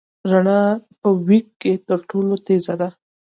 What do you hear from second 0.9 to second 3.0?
په وېګ کي تر ټولو تېزه ده.